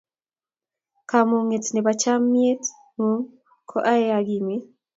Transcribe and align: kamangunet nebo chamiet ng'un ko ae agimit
kamangunet 1.09 1.65
nebo 1.73 1.91
chamiet 2.01 2.61
ng'un 2.99 3.19
ko 3.69 3.77
ae 3.93 4.05
agimit 4.17 4.63